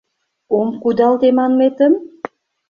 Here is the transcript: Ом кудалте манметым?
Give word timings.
Ом 0.59 0.69
кудалте 0.81 1.27
манметым? 1.37 1.93